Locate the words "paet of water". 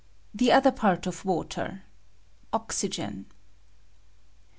0.77-1.83